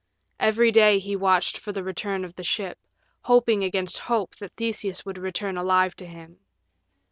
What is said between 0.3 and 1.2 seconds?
Every day he